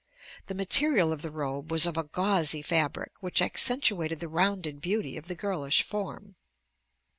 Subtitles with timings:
[0.47, 5.15] The material of the robe was of a gauzy fabric which accentuated the rounded beauty
[5.15, 6.33] of the girlish form.